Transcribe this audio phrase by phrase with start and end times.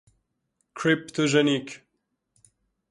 [0.77, 1.67] کریپتوژنیک